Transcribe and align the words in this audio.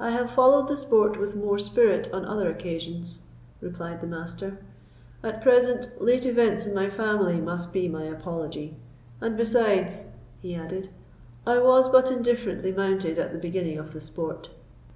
"I 0.00 0.10
have 0.10 0.32
followed 0.32 0.66
the 0.66 0.76
sport 0.76 1.16
with 1.16 1.36
more 1.36 1.60
spirit 1.60 2.12
on 2.12 2.24
other 2.24 2.50
occasions," 2.50 3.20
replied 3.60 4.00
the 4.00 4.06
Master; 4.08 4.58
"at 5.22 5.40
present, 5.42 6.02
late 6.02 6.26
events 6.26 6.66
in 6.66 6.74
my 6.74 6.90
family 6.90 7.40
must 7.40 7.72
be 7.72 7.86
my 7.88 8.02
apology; 8.02 8.74
and 9.20 9.36
besides," 9.36 10.06
he 10.42 10.56
added, 10.56 10.88
"I 11.46 11.60
was 11.60 11.88
but 11.88 12.10
indifferently 12.10 12.72
mounted 12.72 13.16
at 13.16 13.32
the 13.32 13.38
beginning 13.38 13.78
of 13.78 13.92
the 13.92 14.00
sport." 14.00 14.50